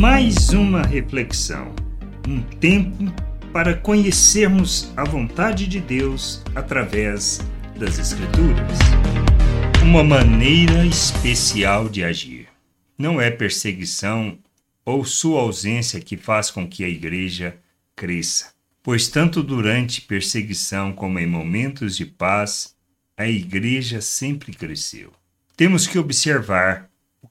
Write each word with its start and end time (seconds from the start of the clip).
Mais 0.00 0.48
uma 0.48 0.80
reflexão, 0.80 1.74
um 2.26 2.40
tempo 2.40 3.04
para 3.52 3.76
conhecermos 3.76 4.90
a 4.96 5.04
vontade 5.04 5.66
de 5.66 5.78
Deus 5.78 6.42
através 6.54 7.38
das 7.78 7.98
Escrituras. 7.98 8.78
Uma 9.84 10.02
maneira 10.02 10.86
especial 10.86 11.86
de 11.86 12.02
agir. 12.02 12.48
Não 12.96 13.20
é 13.20 13.30
perseguição 13.30 14.38
ou 14.86 15.04
sua 15.04 15.42
ausência 15.42 16.00
que 16.00 16.16
faz 16.16 16.50
com 16.50 16.66
que 16.66 16.82
a 16.82 16.88
igreja 16.88 17.58
cresça, 17.94 18.54
pois 18.82 19.06
tanto 19.06 19.42
durante 19.42 20.00
perseguição 20.00 20.94
como 20.94 21.18
em 21.18 21.26
momentos 21.26 21.94
de 21.94 22.06
paz, 22.06 22.74
a 23.18 23.28
igreja 23.28 24.00
sempre 24.00 24.54
cresceu. 24.54 25.12
Temos 25.58 25.86
que 25.86 25.98
observar 25.98 26.89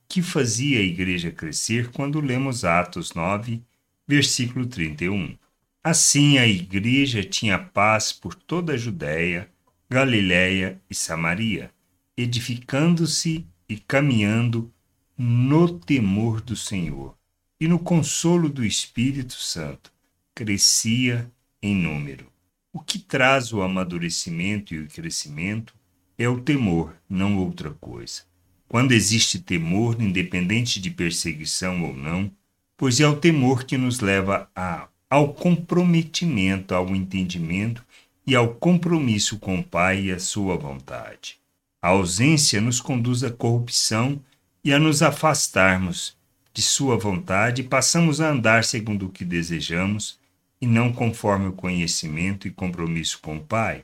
que 0.10 0.24
fazia 0.24 0.80
a 0.80 0.84
igreja 0.84 1.32
crescer 1.32 1.92
quando 1.92 2.20
lemos 2.20 2.66
Atos 2.66 3.14
9, 3.14 3.62
versículo 4.08 4.66
31. 4.66 5.38
Assim 5.84 6.40
a 6.40 6.48
igreja 6.48 7.24
tinha 7.24 7.60
paz 7.60 8.12
por 8.12 8.34
toda 8.34 8.74
a 8.74 8.78
Judéia, 8.78 9.48
Galiléia 9.88 10.82
e 10.90 10.96
Samaria, 10.96 11.72
edificando-se 12.18 13.46
e 13.70 13.78
caminhando 13.78 14.74
no 15.16 15.78
temor 15.78 16.42
do 16.42 16.56
Senhor 16.56 17.16
e 17.60 17.68
no 17.68 17.78
consolo 17.78 18.50
do 18.50 18.66
Espírito 18.66 19.34
Santo, 19.34 19.92
crescia 20.34 21.32
em 21.62 21.76
número. 21.76 22.26
O 22.74 22.80
que 22.80 22.98
traz 22.98 23.54
o 23.54 23.62
amadurecimento 23.62 24.74
e 24.74 24.80
o 24.80 24.88
crescimento 24.88 25.76
é 26.18 26.28
o 26.28 26.42
temor, 26.42 26.96
não 27.08 27.38
outra 27.38 27.72
coisa. 27.72 28.29
Quando 28.70 28.92
existe 28.92 29.40
temor, 29.40 30.00
independente 30.00 30.80
de 30.80 30.92
perseguição 30.92 31.84
ou 31.84 31.94
não, 31.94 32.32
pois 32.78 33.00
é 33.00 33.08
o 33.08 33.18
temor 33.18 33.66
que 33.66 33.78
nos 33.78 34.00
leva 34.00 34.48
a 34.56 34.88
ao 35.10 35.34
comprometimento, 35.34 36.76
ao 36.76 36.96
entendimento 36.96 37.84
e 38.28 38.36
ao 38.36 38.54
compromisso 38.54 39.40
com 39.40 39.58
o 39.58 39.64
Pai 39.64 40.04
e 40.04 40.12
a 40.12 40.20
sua 40.20 40.56
vontade. 40.56 41.38
A 41.82 41.88
ausência 41.88 42.62
nos 42.62 42.80
conduz 42.80 43.24
à 43.24 43.32
corrupção 43.32 44.22
e 44.64 44.72
a 44.72 44.78
nos 44.78 45.02
afastarmos 45.02 46.16
de 46.54 46.62
sua 46.62 46.96
vontade 46.96 47.64
passamos 47.64 48.22
a 48.22 48.30
andar 48.30 48.64
segundo 48.64 49.08
o 49.08 49.10
que 49.10 49.26
desejamos 49.26 50.20
e 50.62 50.68
não 50.68 50.94
conforme 50.94 51.48
o 51.48 51.54
conhecimento 51.54 52.48
e 52.48 52.52
compromisso 52.52 53.20
com 53.20 53.38
o 53.38 53.44
Pai. 53.44 53.84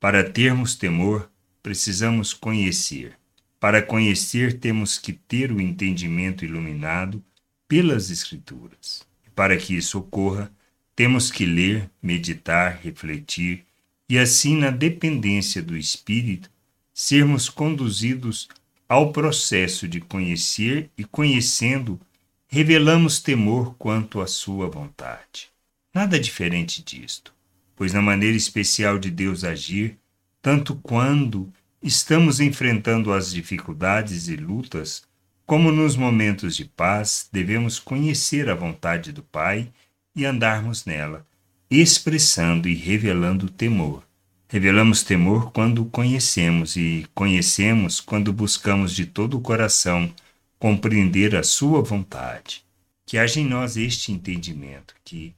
Para 0.00 0.28
termos 0.28 0.74
temor, 0.74 1.30
precisamos 1.62 2.32
conhecer. 2.32 3.21
Para 3.62 3.80
conhecer, 3.80 4.58
temos 4.58 4.98
que 4.98 5.12
ter 5.12 5.52
o 5.52 5.60
entendimento 5.60 6.44
iluminado 6.44 7.22
pelas 7.68 8.10
Escrituras. 8.10 9.06
Para 9.36 9.56
que 9.56 9.76
isso 9.76 10.00
ocorra, 10.00 10.50
temos 10.96 11.30
que 11.30 11.46
ler, 11.46 11.88
meditar, 12.02 12.80
refletir 12.82 13.64
e, 14.08 14.18
assim, 14.18 14.56
na 14.56 14.68
dependência 14.68 15.62
do 15.62 15.76
Espírito, 15.76 16.50
sermos 16.92 17.48
conduzidos 17.48 18.48
ao 18.88 19.12
processo 19.12 19.86
de 19.86 20.00
conhecer 20.00 20.90
e, 20.98 21.04
conhecendo, 21.04 22.00
revelamos 22.48 23.20
temor 23.20 23.76
quanto 23.78 24.20
à 24.20 24.26
Sua 24.26 24.68
vontade. 24.68 25.50
Nada 25.94 26.18
diferente 26.18 26.82
disto, 26.82 27.32
pois 27.76 27.92
na 27.92 28.02
maneira 28.02 28.36
especial 28.36 28.98
de 28.98 29.08
Deus 29.08 29.44
agir, 29.44 29.96
tanto 30.42 30.74
quando 30.74 31.52
estamos 31.82 32.38
enfrentando 32.38 33.12
as 33.12 33.32
dificuldades 33.32 34.28
e 34.28 34.36
lutas, 34.36 35.02
como 35.44 35.72
nos 35.72 35.96
momentos 35.96 36.54
de 36.56 36.64
paz, 36.64 37.28
devemos 37.32 37.78
conhecer 37.78 38.48
a 38.48 38.54
vontade 38.54 39.12
do 39.12 39.22
Pai 39.22 39.70
e 40.14 40.24
andarmos 40.24 40.84
nela, 40.84 41.26
expressando 41.68 42.68
e 42.68 42.74
revelando 42.74 43.50
temor. 43.50 44.04
Revelamos 44.48 45.02
temor 45.02 45.50
quando 45.50 45.84
conhecemos 45.86 46.76
e 46.76 47.06
conhecemos 47.14 48.00
quando 48.00 48.32
buscamos 48.32 48.94
de 48.94 49.06
todo 49.06 49.38
o 49.38 49.40
coração 49.40 50.14
compreender 50.58 51.34
a 51.34 51.42
Sua 51.42 51.82
vontade. 51.82 52.64
Que 53.04 53.18
haja 53.18 53.40
em 53.40 53.46
nós 53.46 53.76
este 53.76 54.12
entendimento 54.12 54.94
que, 55.04 55.34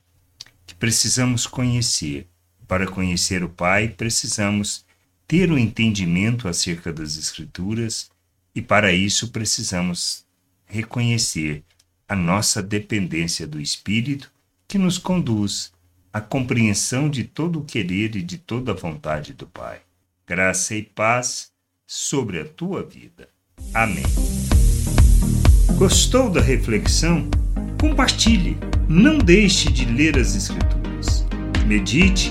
que 0.67 0.75
precisamos 0.75 1.47
conhecer. 1.47 2.29
Para 2.67 2.87
conhecer 2.87 3.45
o 3.45 3.49
Pai, 3.49 3.89
precisamos 3.89 4.84
ter 5.27 5.51
o 5.51 5.59
entendimento 5.59 6.49
acerca 6.49 6.93
das 6.93 7.17
Escrituras 7.17 8.11
e 8.55 8.63
para 8.63 8.93
isso 8.93 9.29
precisamos 9.29 10.25
reconhecer 10.67 11.63
a 12.09 12.15
nossa 12.15 12.63
dependência 12.63 13.47
do 13.47 13.61
Espírito 13.61 14.31
que 14.69 14.79
nos 14.79 14.99
conduz 14.99 15.73
à 16.13 16.21
compreensão 16.21 17.09
de 17.09 17.25
todo 17.25 17.61
o 17.61 17.65
querer 17.65 18.15
e 18.17 18.23
de 18.23 18.39
toda 18.39 18.73
a 18.73 18.75
vontade 18.75 19.33
do 19.33 19.47
Pai. 19.47 19.81
Graça 20.27 20.75
e 20.75 20.83
paz 20.83 21.51
sobre 21.87 22.41
a 22.41 22.45
tua 22.45 22.83
vida. 22.83 23.29
Amém. 23.73 24.05
Gostou 25.77 26.31
da 26.31 26.41
reflexão? 26.41 27.29
Compartilhe. 27.81 28.57
Não 28.89 29.19
deixe 29.19 29.71
de 29.71 29.85
ler 29.85 30.19
as 30.19 30.35
Escrituras. 30.37 31.27
Medite 31.67 32.31